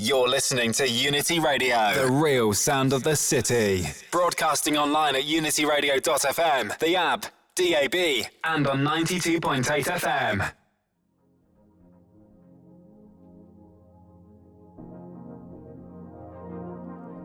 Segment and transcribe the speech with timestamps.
[0.00, 3.84] You're listening to Unity Radio, the real sound of the city.
[4.12, 7.26] Broadcasting online at unityradio.fm, the app,
[7.56, 10.52] DAB, and on 92.8 FM.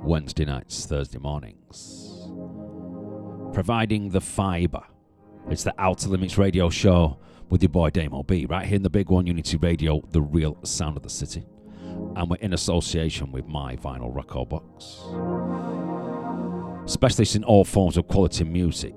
[0.03, 2.27] Wednesday nights, Thursday mornings.
[3.53, 4.81] Providing the fibre.
[5.47, 7.19] It's the Outta Limits radio show
[7.51, 10.57] with your boy Damo B, right here in the big one, Unity Radio, the real
[10.63, 11.45] sound of the city.
[12.15, 15.01] And we're in association with My Vinyl Record Box.
[16.91, 18.93] Specialists in all forms of quality music.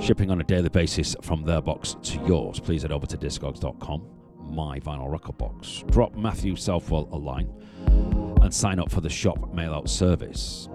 [0.00, 2.60] Shipping on a daily basis from their box to yours.
[2.60, 4.06] Please head over to discogs.com,
[4.40, 5.84] My Vinyl Record Box.
[5.90, 7.50] Drop Matthew Southwell a line
[8.42, 10.68] and sign up for the shop mail out service.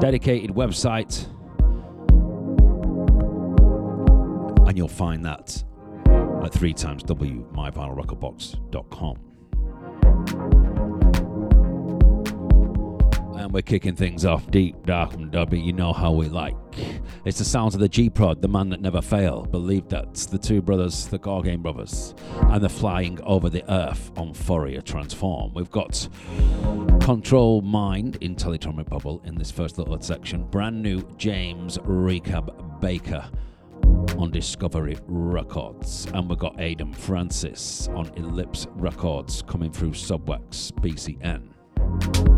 [0.00, 1.26] Dedicated website,
[4.68, 5.64] and you'll find that
[6.44, 7.46] at 3 times W
[13.38, 15.64] And we're kicking things off deep, dark, and dubby.
[15.64, 16.56] You know how we like.
[17.24, 19.52] It's the sounds of the G Prod, the man that never failed.
[19.52, 20.14] Believe that.
[20.14, 25.54] The two brothers, the Gorgame brothers, and the flying over the earth on Fourier Transform.
[25.54, 26.08] We've got
[27.00, 30.42] Control Mind Intellitronic Bubble in this first little section.
[30.44, 33.24] Brand new James ReKaB Baker
[34.18, 36.06] on Discovery Records.
[36.12, 42.37] And we've got Aiden Francis on Ellipse Records coming through Subwax BCN.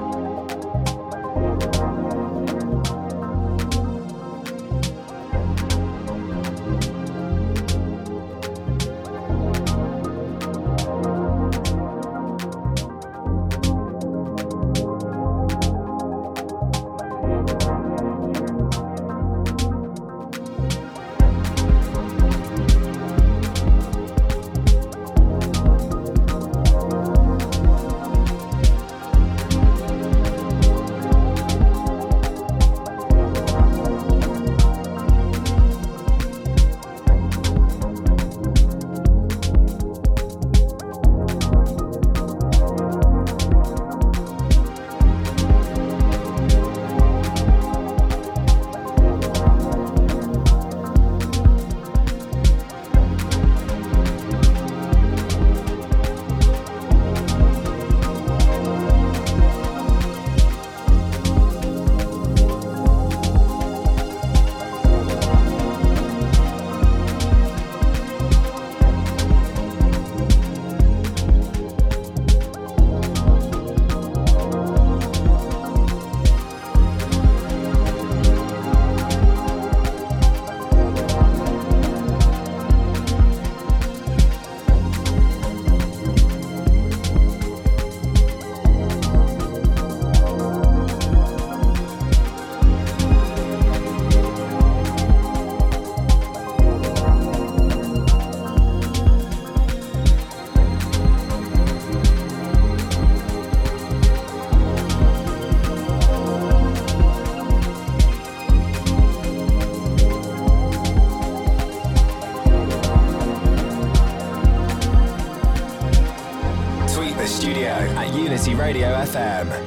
[119.13, 119.60] FM.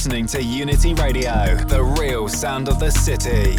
[0.00, 3.58] Listening to Unity Radio, the real sound of the city.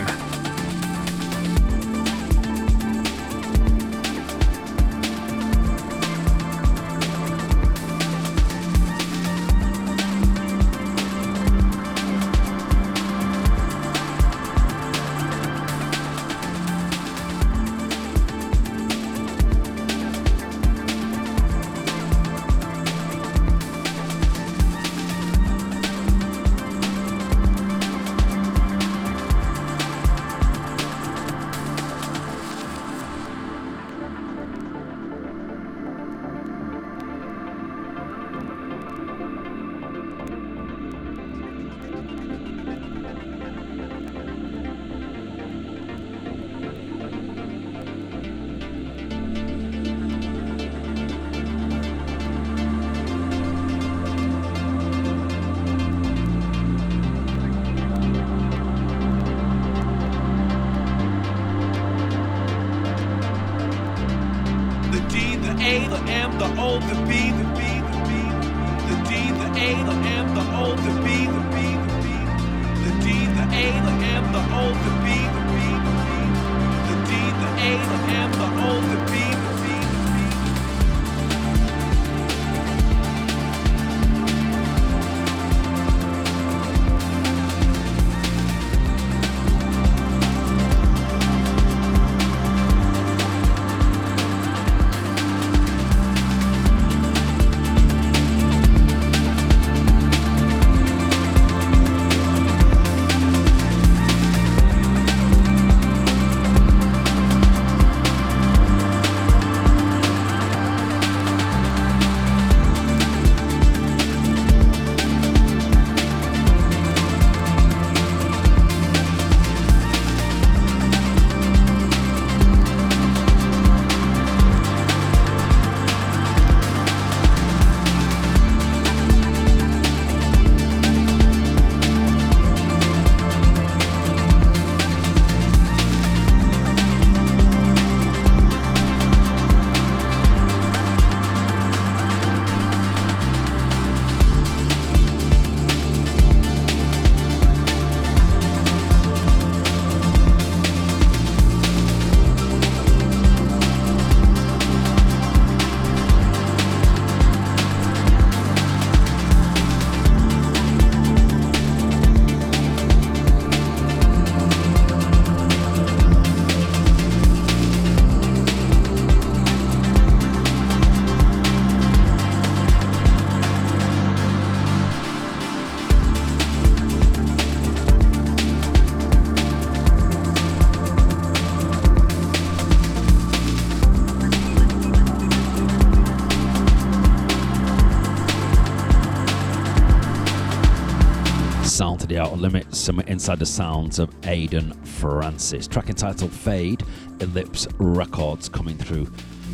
[192.71, 195.67] Some inside the sounds of Aiden Francis.
[195.67, 196.83] Track entitled Fade,
[197.19, 199.05] Ellipse Records coming through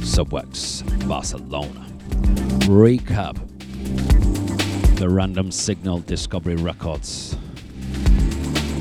[0.02, 1.86] Subwax Barcelona.
[2.68, 3.58] ReKaB
[4.98, 7.38] the Random Signal Discovery Records.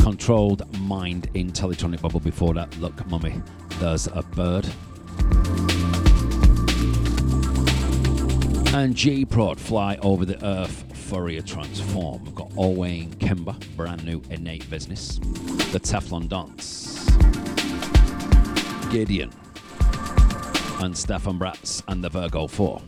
[0.00, 2.74] Controlled Mind Intellitronic Bubble before that.
[2.78, 3.42] Look, mummy,
[3.78, 4.66] there's a bird.
[8.74, 12.24] And G Prod Fly Over the Earth Fourier Transform.
[12.24, 15.18] We've got Owain Kimber, brand new Innate Business.
[15.72, 17.06] The Teflon Dons.
[18.90, 19.30] Gideon.
[20.82, 22.82] And Stefan Braatz and the Virgo 4.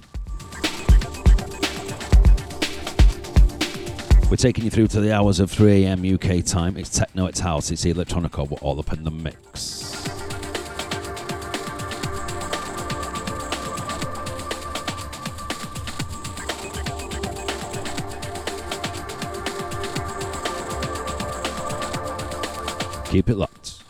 [4.30, 6.14] We're taking you through to the hours of 3 a.m.
[6.14, 6.76] UK time.
[6.76, 8.48] It's techno, it's house, it's electronica.
[8.48, 9.87] We're all up in the mix.
[23.10, 23.82] Keep it locked.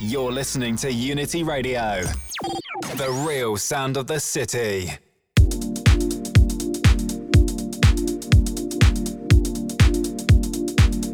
[0.00, 2.02] You're listening to Unity Radio,
[2.96, 4.90] the real sound of the city.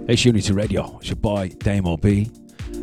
[0.09, 0.99] It's Unity Radio.
[1.01, 2.31] It's your boy, Damo B.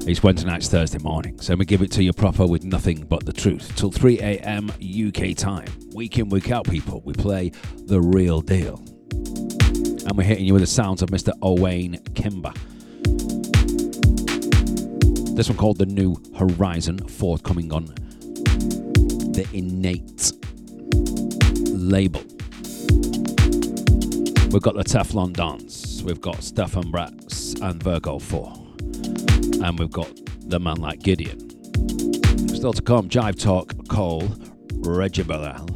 [0.04, 1.40] It's Wednesday nights, Thursday morning.
[1.40, 3.72] So we give it to you proper with nothing but the truth.
[3.76, 4.72] Till 3 a.m.
[4.82, 5.68] UK time.
[5.94, 7.02] Week in, week out, people.
[7.06, 7.52] We play
[7.86, 8.78] the real deal.
[9.12, 11.34] And we're hitting you with the sounds of Mr.
[11.44, 12.52] Owain Kimber.
[15.36, 20.34] This one called The New Horizon, forthcoming on the Innate
[21.80, 22.22] label.
[24.50, 28.61] We've got the Teflon Dons, we've got Stefan Braatz and Virgo 4
[29.64, 30.12] and we've got
[30.50, 31.40] the man like Gideon.
[32.50, 34.28] Still to come, Jive Talk, Cole,
[34.82, 35.68] Rheji Burrell,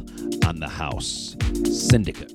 [0.48, 2.32] and the House Syndicate.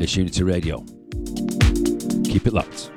[0.00, 0.84] It's Unity Radio.
[2.24, 2.90] Keep it locked.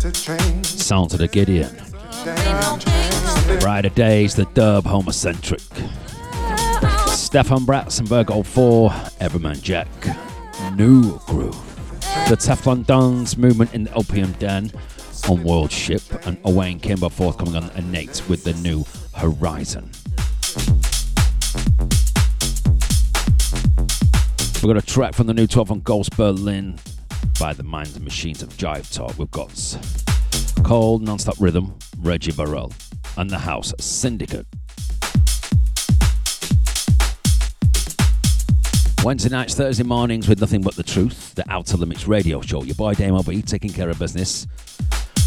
[0.00, 1.74] Sounds of the Gideon.
[3.60, 5.60] Brighter days, the dub homocentric.
[7.08, 8.90] Stefan Braatz and Virgo Four,
[9.20, 9.88] Everman Jack,
[10.76, 11.56] Nu Groove.
[12.28, 14.70] The Teflon Dons movement in the Opium Den
[15.28, 18.84] on Worldship, and Owain Kimber forthcoming on Innate with the new
[19.16, 19.90] Horizon.
[24.62, 26.78] We've got a track from the new 12 on Ghost Berlin
[27.38, 29.16] by the Minds and Machines of Jive Talk.
[29.18, 29.52] We've got
[30.64, 32.72] Cole Non-Stop Rhythm, Rheji Burrell,
[33.16, 34.46] and the House Syndicate.
[39.04, 42.64] Wednesday nights, Thursday mornings with nothing but the truth, the Outta Limits radio show.
[42.64, 44.46] Your boy Damo B taking care of business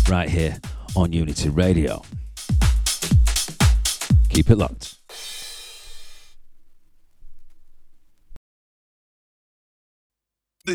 [0.10, 0.60] right here
[0.96, 2.02] on Unity Radio.
[4.30, 4.91] Keep it locked.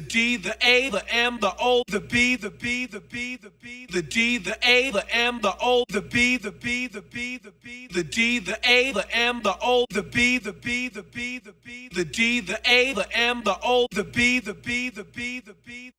[0.07, 3.86] D, the A, the M, the O, the B, the B, the B, the B,
[3.86, 7.52] the D, the A, the M, the O, the B, the B, the B, the
[7.62, 11.38] B, the D, the A, the M, the O, the B, the B, the B,
[11.38, 15.04] the B, the D, the A, the M, the O, the B, the B, the
[15.04, 15.92] B, the B.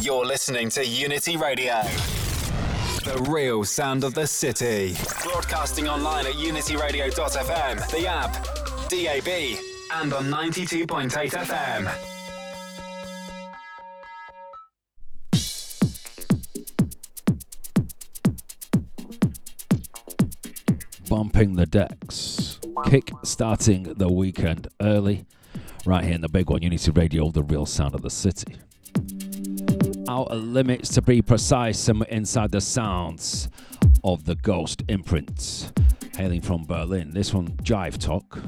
[0.00, 1.82] You're listening to Unity Radio.
[3.04, 4.96] The real sound of the city.
[5.22, 8.32] Broadcasting online at unityradio.fm, the app,
[8.88, 9.58] DAB,
[9.94, 12.11] and on 92.8 FM.
[21.12, 25.26] Bumping the decks, kick starting the weekend early,
[25.84, 28.56] right here in the big one, Unity Radio, the real sound of the city.
[30.08, 33.50] Outta Limits to be precise, and inside the sounds
[34.02, 35.70] of the Ghost imprint,
[36.16, 37.10] hailing from Berlin.
[37.10, 38.38] This one, Jive Talk,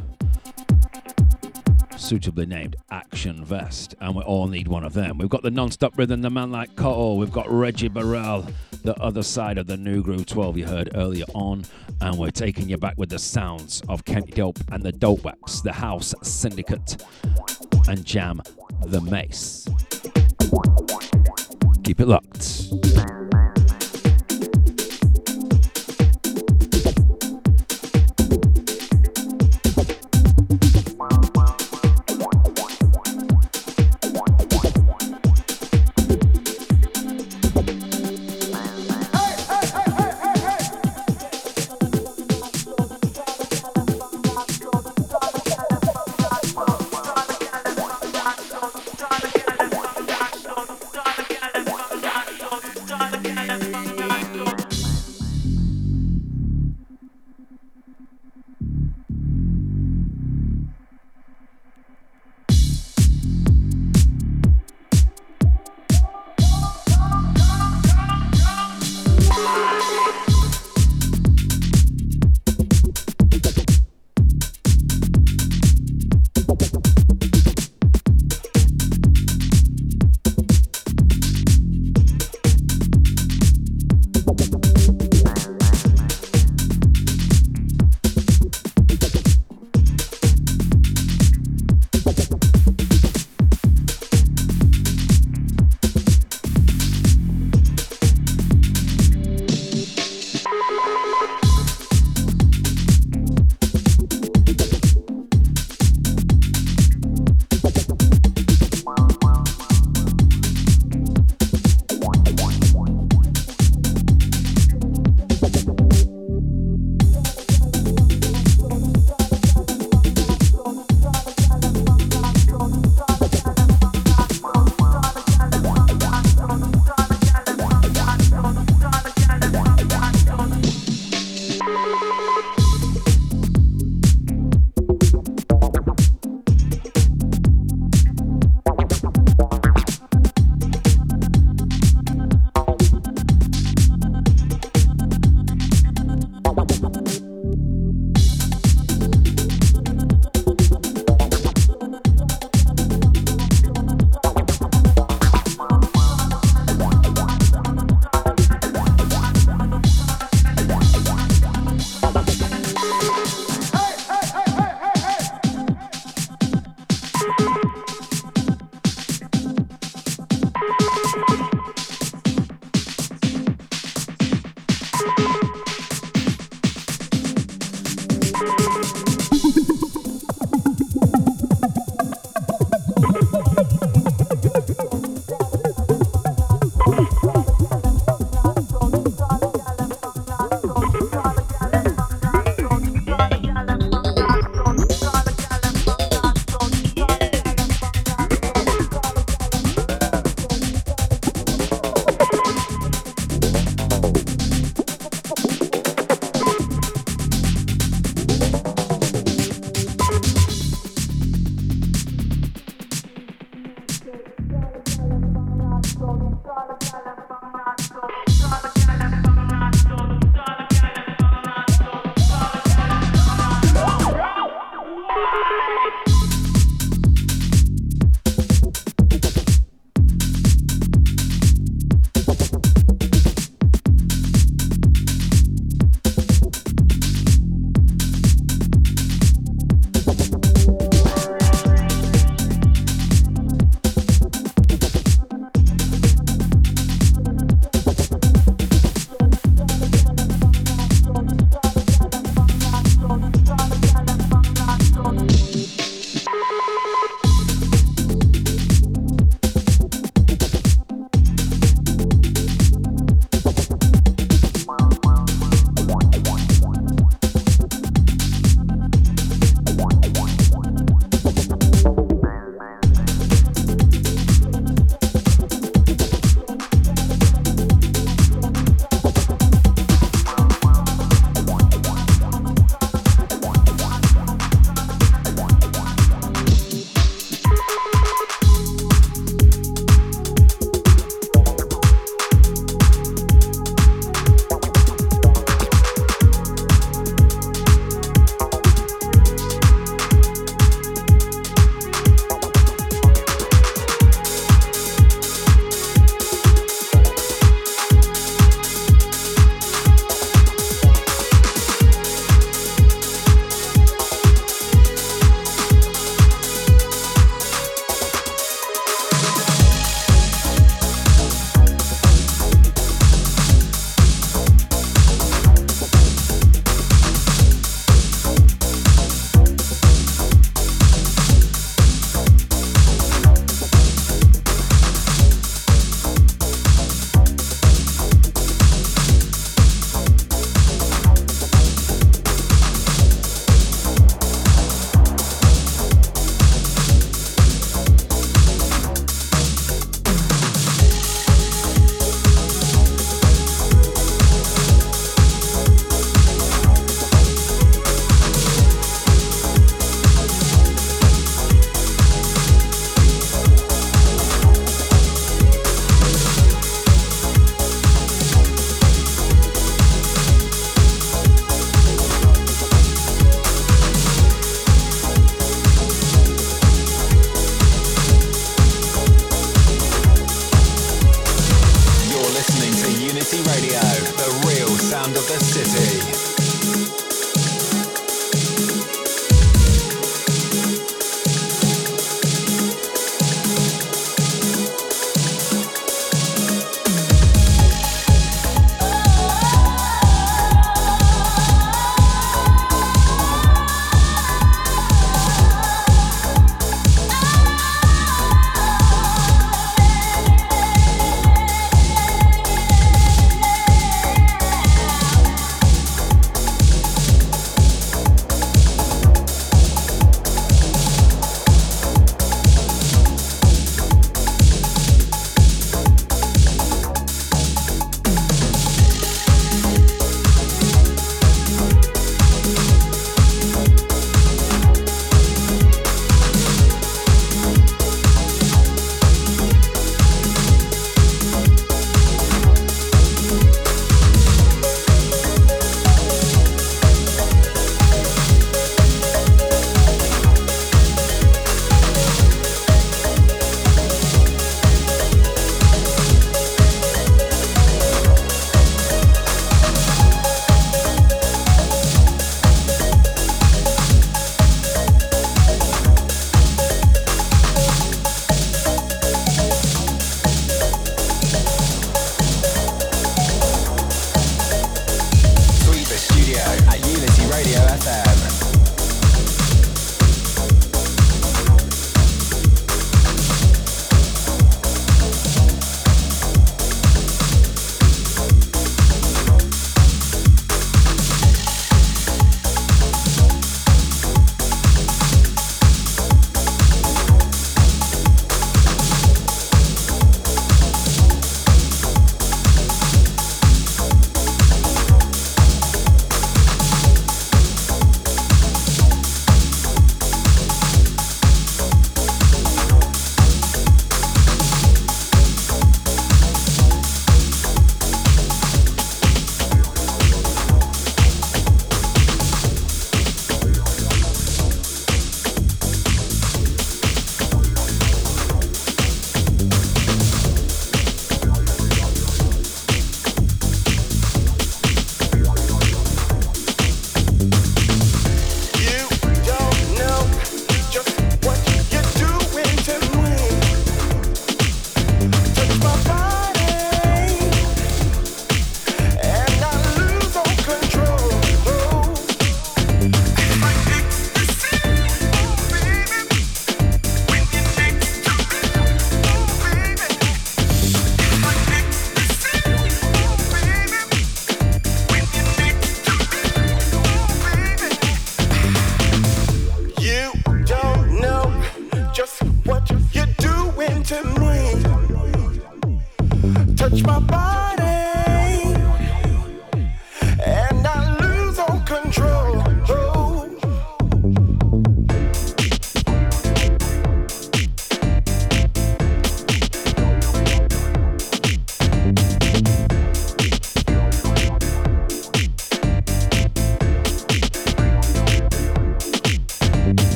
[1.99, 5.19] suitably named Action Vest, and we all need one of them.
[5.19, 8.47] We've got the non-stop rhythm, the man like Cotto, we've got Rheji Burrell,
[8.85, 11.65] the other side of the Nu Groove 12 you heard earlier on,
[12.03, 15.63] and we're taking you back with the sounds of Kenny Dope and the Dope Wax,
[15.63, 17.03] the House Syndicate,
[17.89, 18.43] and Jam
[18.85, 19.67] the Mase.
[21.83, 23.24] Keep it locked.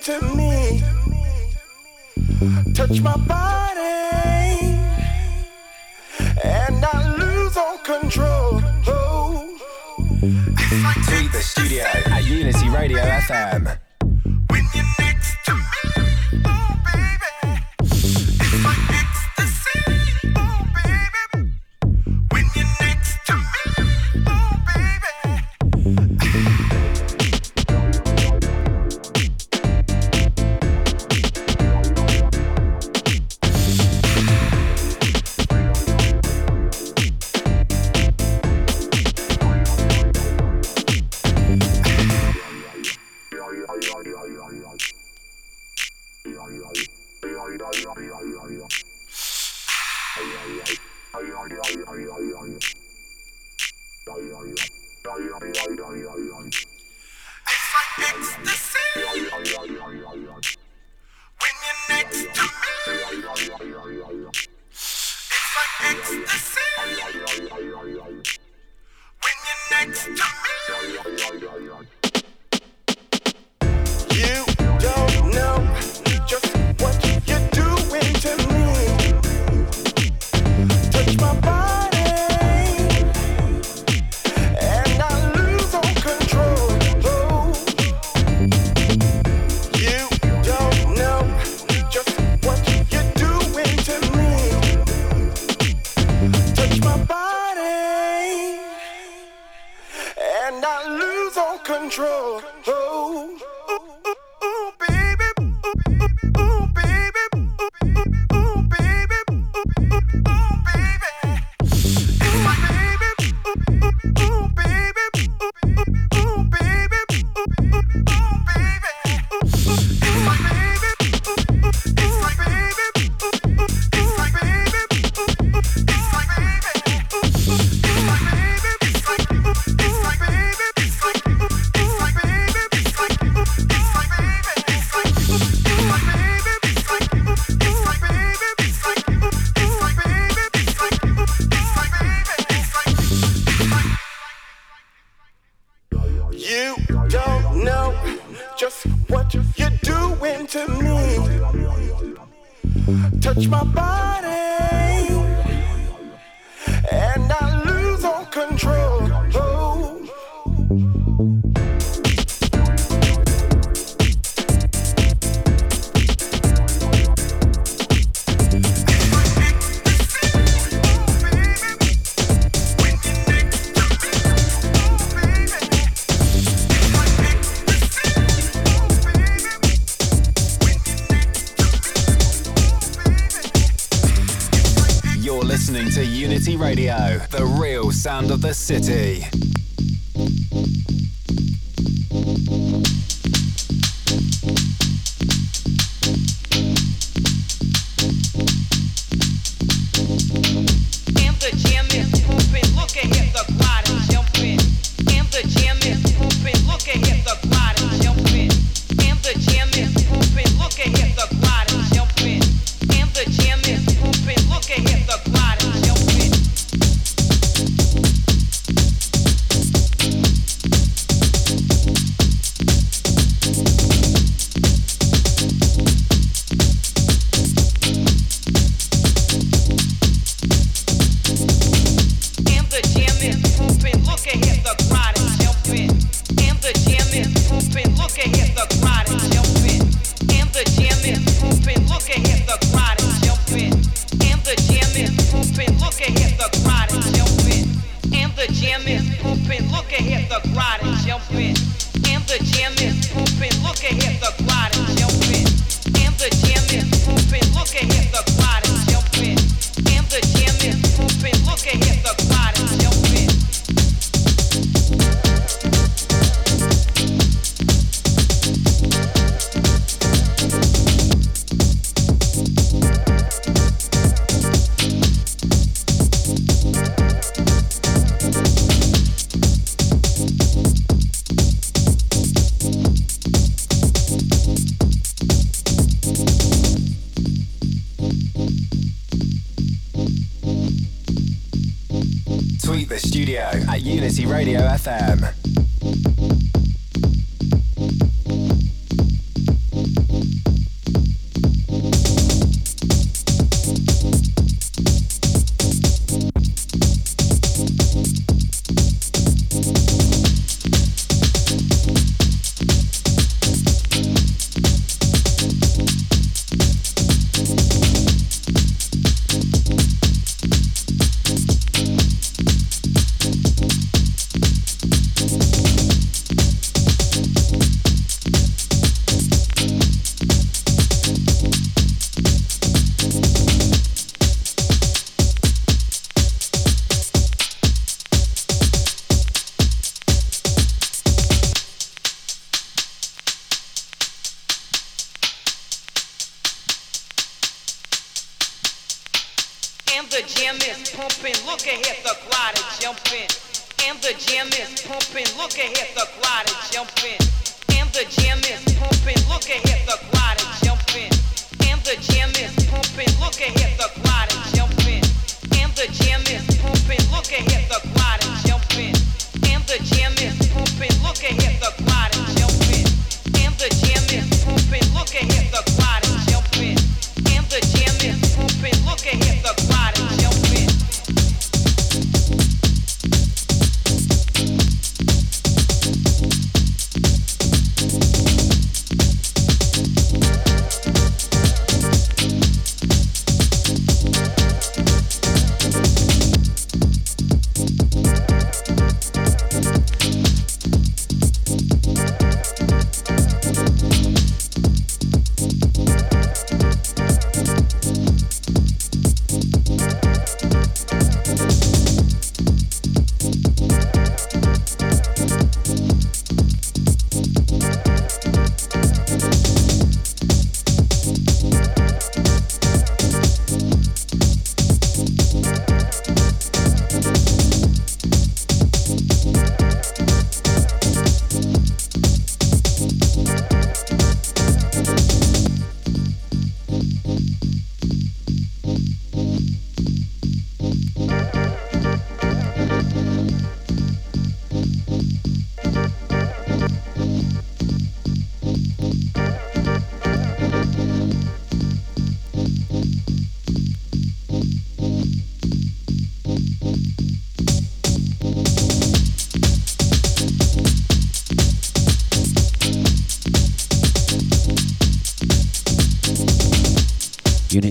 [0.00, 0.82] to me.
[2.74, 4.78] Touch my body,
[6.44, 8.60] and I lose all control.
[8.86, 9.58] Oh.
[11.32, 13.87] The studio at Unity Radio FM.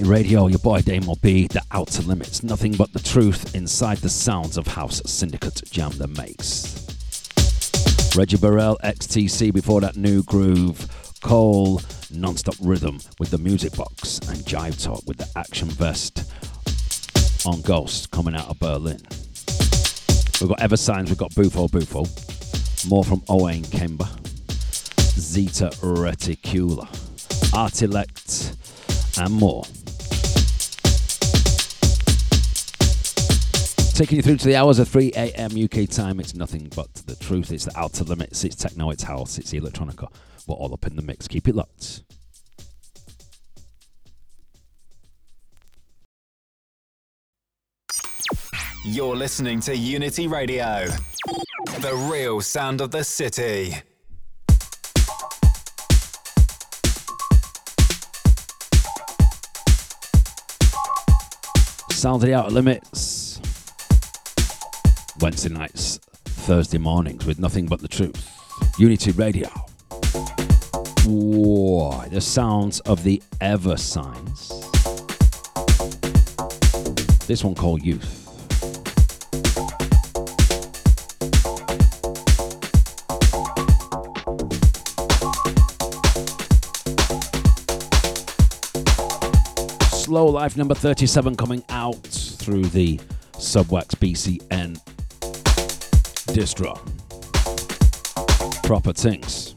[0.08, 2.42] Radio, your boy Damo B, The Outta Limits.
[2.42, 6.86] Nothing but the truth inside the sounds of House Syndicate Jam the Mase.
[8.16, 10.88] Rheji Burrell, XTC, before that Nu Groove.
[11.22, 14.20] Cole, non-stop rhythm with the music box.
[14.30, 16.32] And Jive Talk with the action vest
[17.46, 19.02] on Ghost coming out of Berlin.
[20.40, 22.06] We've got Eversines, we've got Bufo Bufo.
[22.88, 24.08] More from Owain Kimber.
[25.20, 26.88] Zeta Reticula.
[27.52, 28.56] Artileqt
[29.20, 29.64] and more.
[33.98, 35.50] Taking you through to the hours of 3 a.m.
[35.60, 36.20] UK time.
[36.20, 37.52] It's nothing but the truth.
[37.52, 38.44] It's the Outta Limits.
[38.44, 38.92] It's techno.
[38.92, 39.40] It's house.
[39.40, 40.08] It's electronica.
[40.46, 41.28] We're all up in the mix.
[41.28, 42.04] Keep it locked.
[48.86, 50.86] You're listening to Unity Radio,
[51.80, 53.74] the real sound of the city.
[61.90, 63.27] Sound of the Outta Limits.
[65.20, 68.30] Wednesday nights, Thursday mornings with nothing but the truth.
[68.78, 69.50] Unity Radio.
[71.06, 74.50] The sounds of the Eversines.
[77.26, 78.24] This one called Youth.
[89.94, 92.98] Slow Life number 37 coming out through the
[93.34, 94.80] Subwax BCN
[96.34, 96.78] distro.
[98.64, 99.57] Proper things.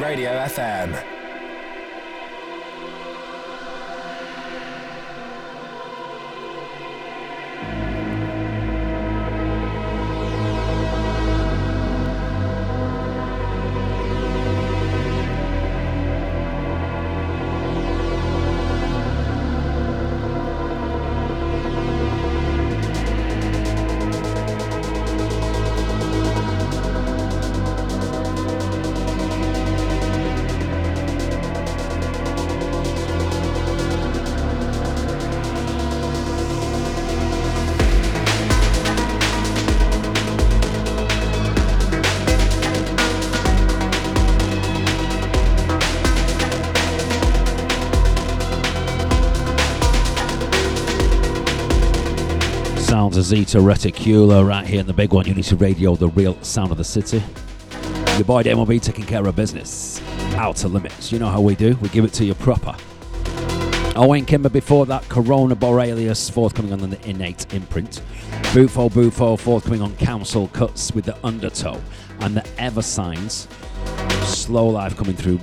[0.00, 1.17] Radio FM.
[53.22, 56.84] Zeta Reticula right here in the big one, Unity Radio, the real sound of the
[56.84, 57.22] city.
[58.16, 60.00] Your boy Damo B taking care of business.
[60.34, 61.10] Outta Limits.
[61.10, 62.74] You know how we do, we give it to you proper.
[63.96, 68.02] Oh, Owain Kimber before that, Corona Borealis forthcoming on the Innate imprint.
[68.54, 71.80] Bufo Bufo forthcoming on Kouncil Cuts with the Undertow.
[72.20, 73.46] And the Eversines.
[74.24, 75.40] Slow Life coming through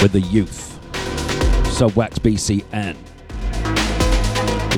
[0.00, 0.78] with the youth.
[1.72, 2.96] Subwax BCN.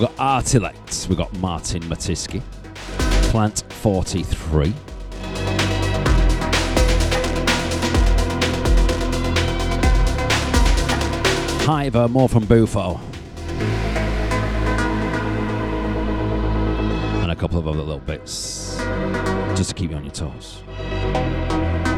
[0.04, 2.42] We've got Artileqt, we've got Martin Matiske,
[3.30, 4.74] Plant 43.
[11.64, 13.00] Hiver, more from Bufo.
[17.22, 18.76] And a couple of other little bits
[19.56, 20.62] just to keep you on your toes.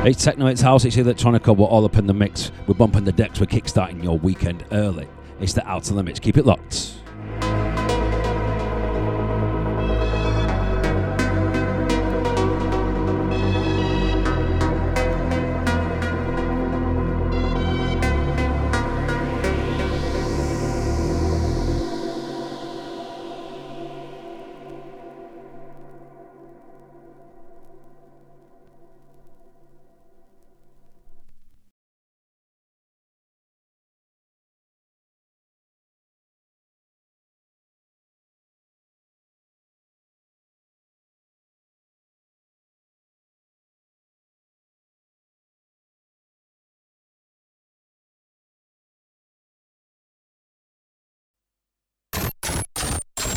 [0.07, 2.53] It's techno, it's house, it's electronica, we're all up in the mix.
[2.69, 5.09] We're bumping the decks, we're kickstarting your weekend early.
[5.41, 6.21] It's the Outta Limits.
[6.21, 6.96] Keep it locked.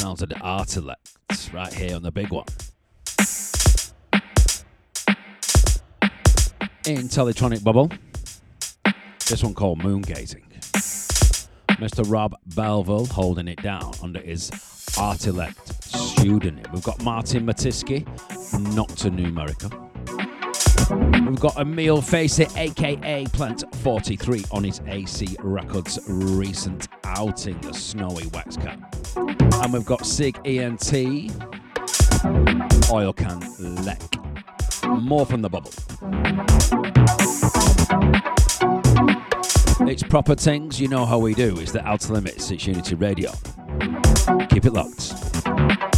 [0.00, 0.96] Sounds of the
[1.52, 2.46] right here on the big one.
[6.84, 7.90] Intellitronic Bubble,
[9.28, 10.46] this one called Moon Gazing.
[11.72, 12.10] Mr.
[12.10, 14.50] Rob Belville holding it down under his
[14.96, 15.84] Artileqt
[16.16, 16.64] pseudonym.
[16.72, 18.06] We've got Martin Matiske,
[18.72, 19.68] Nocta Numerica.
[21.28, 28.28] We've got Emile Facey, aka Plant 43, on his AC Records recent outing, the Snowy
[28.28, 28.99] Wax Cap.
[29.16, 30.92] And we've got Sig ENT,
[32.90, 33.40] Oil Can
[33.84, 34.00] Lek.
[34.86, 35.72] More from the bubble.
[39.88, 41.58] It's proper things, you know how we do.
[41.58, 43.32] It's the Outta Limits, it's Unity Radio.
[44.50, 45.89] Keep it locked.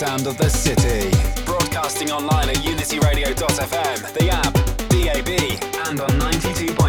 [0.00, 1.10] Sound of the city.
[1.44, 4.54] Broadcasting online at unityradio.fm, the app,
[4.88, 5.28] DAB,
[5.88, 6.79] and on 92.8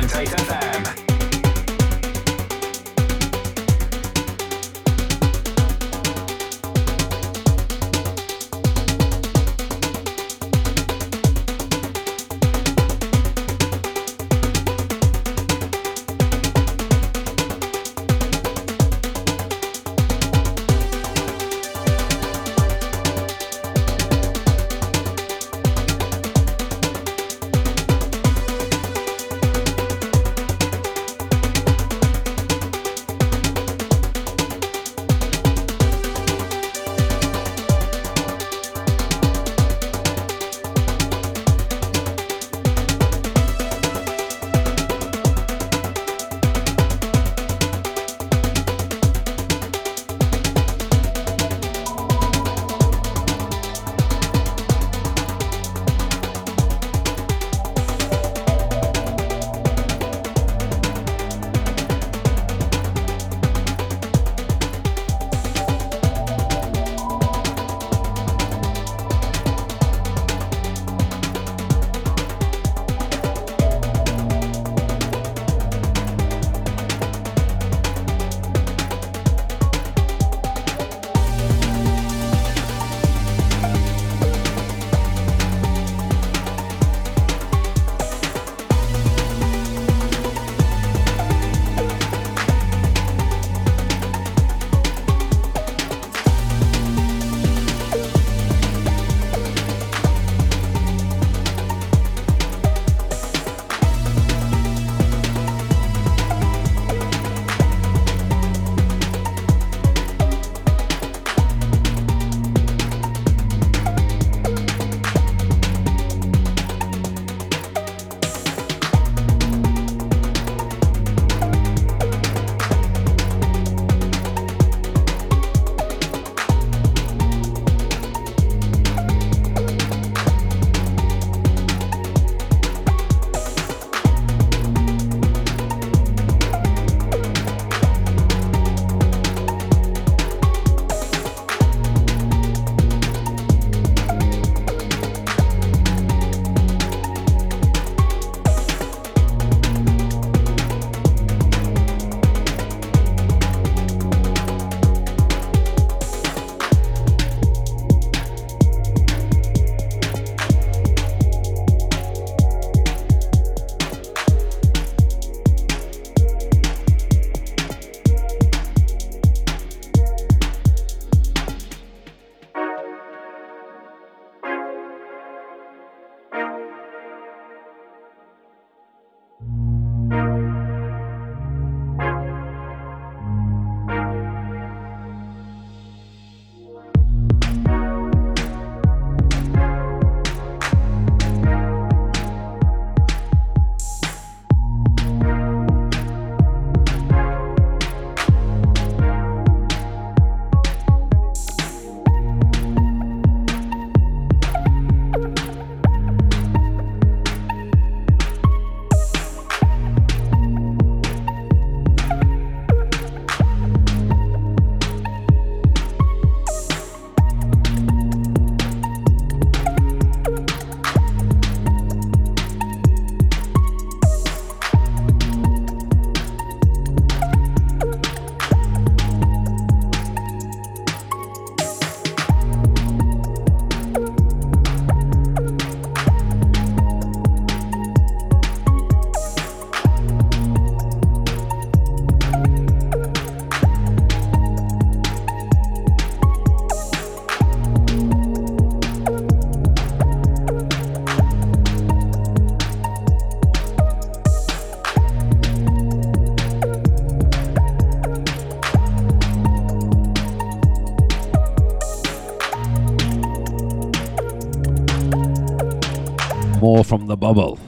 [266.80, 267.60] from the bubble.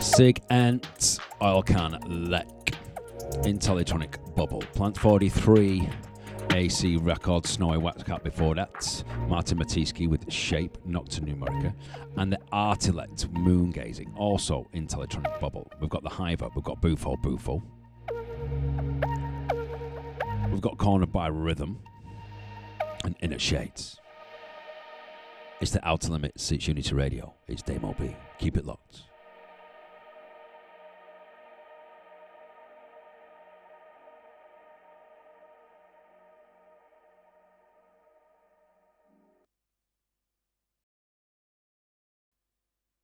[0.00, 1.98] Sig Oil Can
[2.28, 2.74] Lek
[3.44, 4.62] Intellitronic Bubble.
[4.74, 5.88] Plant 43
[6.50, 9.04] AC record Snowy Cat before that.
[9.28, 11.72] Martin Matiske with Shape Nocta Numerica.
[12.16, 15.70] And the Artileqt Moon Gazing, also Intellitronic Bubble.
[15.80, 17.62] We've got the Hiver, we've got Bufo Bufo.
[20.50, 21.78] We've got Governed by Rhythm.
[23.04, 24.00] and Inner Shades.
[25.64, 28.14] It's the Outta Limits, it's Unity Radio, it's Damo B.
[28.38, 29.04] Keep it locked.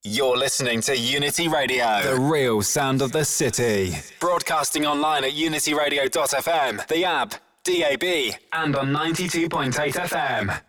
[0.05, 3.95] You're listening to Unity Radio, the real sound of the city.
[4.21, 7.33] Broadcasting online at unityradio.fm, the app,
[7.65, 10.61] DAB, and on 92.8 FM.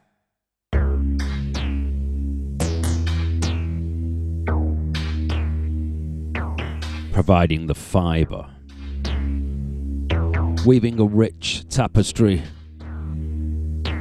[7.11, 8.47] Providing the fibre,
[10.65, 12.41] weaving a rich tapestry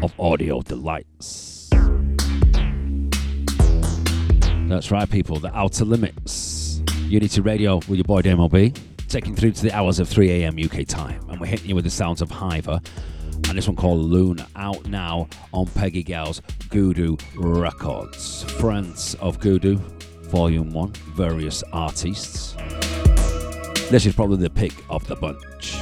[0.03, 1.69] of audio delights.
[4.69, 5.41] That's right, people.
[5.41, 6.81] The Outta Limits.
[7.09, 8.73] Unity Radio with your boy Damo B.
[9.09, 10.57] Taking through to the hours of 3 a.m.
[10.57, 11.21] UK time.
[11.29, 12.81] And we're hitting you with the sounds of Hiver.
[13.49, 18.45] And this one called Lunar, out now on Peggy Gou's Gudu Records.
[18.45, 19.79] Friends of Gudu,
[20.31, 22.55] Volume 1, various artists.
[23.91, 25.75] This is probably the pick of the bunch.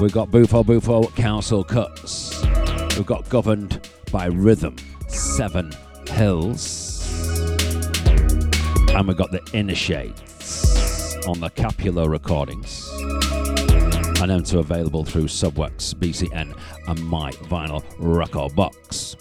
[0.00, 2.42] We've got Bufo Bufo Kouncil Cuts.
[2.96, 4.76] We've got Governed by Rhythm,
[5.08, 5.72] Seven
[6.08, 7.04] Hills.
[8.94, 12.88] And we've got the Inner Shades on the Cupula recordings.
[14.22, 19.16] And them two available through Subwax, BCN, and My Vinyl Record Box.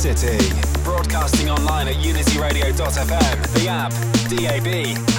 [0.00, 0.38] City.
[0.82, 3.92] Broadcasting online at unityradio.fm, the app,
[4.30, 5.09] DAB,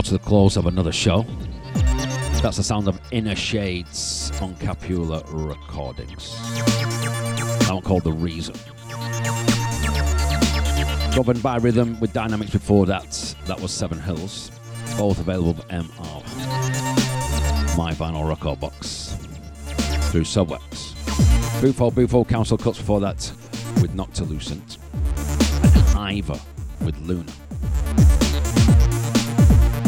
[0.00, 1.26] draw to the close of another show,
[2.42, 6.34] that's the sound of Inner Shades on Cupula Recordings.
[7.68, 8.54] Now called The Reason.
[11.14, 14.50] Governed by Rhythm with Dynamics before that, that was Seven Hills.
[14.96, 16.22] Both available for MR.
[17.76, 19.16] My vinyl record box
[20.10, 20.94] through Subwax.
[21.60, 23.30] Bufo, Bufo Kouncil Cuts before that
[23.82, 24.78] with Noctilucent.
[25.76, 26.40] And Ivor
[26.80, 27.32] with Lunar.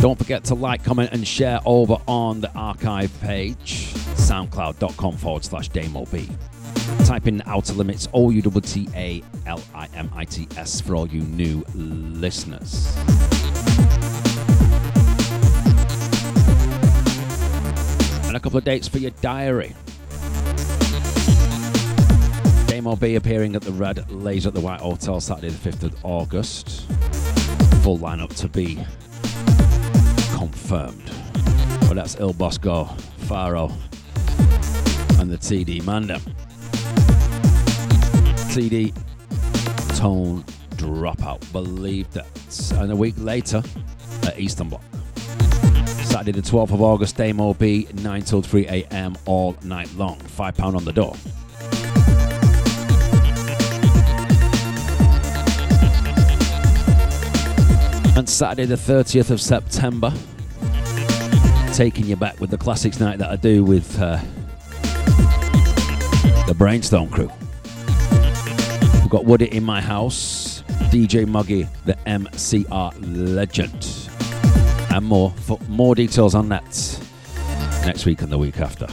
[0.02, 5.70] Don't forget to like, comment, and share over on the archive page, soundcloud.com forward slash
[5.70, 6.28] DamoB.
[7.06, 10.80] Type in Outta Limits, O U T T A L I M I T S
[10.80, 12.96] for all you new listeners.
[18.26, 19.72] And a couple of dates for your diary.
[22.66, 26.04] Damo B appearing at the Red Laser at the White Hotel Saturday, the 5th of
[26.04, 26.90] August.
[27.84, 28.84] Full lineup to be
[30.42, 31.08] confirmed.
[31.82, 32.86] Well, that's Il Bosco,
[33.28, 33.70] Faro,
[35.20, 36.18] and the TD Manda.
[38.50, 38.92] TD
[39.96, 40.42] Tone
[40.74, 41.40] Dropout.
[41.52, 42.26] Believe that.
[42.72, 43.62] And a week later
[44.24, 44.82] at Eastern Block.
[46.02, 49.14] Saturday the 12th of August, Damo B, 9 till 3 a.m.
[49.26, 50.18] all night long.
[50.18, 51.14] £5 on the door.
[58.16, 60.12] And Saturday the 30th of September,
[61.72, 64.20] taking you back with the classics night that I do with uh,
[66.46, 67.30] the Brainstorm crew.
[69.00, 73.88] We've got Woody in my house, DJ Muggy, the MCR legend,
[74.94, 75.30] and more.
[75.30, 76.64] For more details on that
[77.86, 78.86] next week and the week after.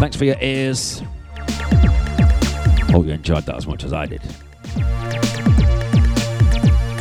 [0.00, 1.02] Thanks for your ears.
[2.90, 4.22] Hope you enjoyed that as much as I did.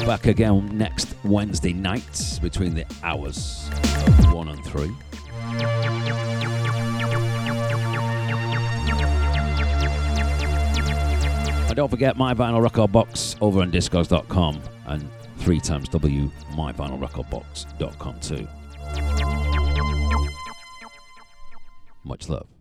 [0.06, 3.70] Back again next Wednesday night between the hours
[4.08, 4.92] of 1 and 3.
[11.68, 15.10] And don't forget my vinyl record box over on discogs.com and
[15.40, 18.48] three times W myvinylrecordbox.com too.
[22.04, 22.55] Much love.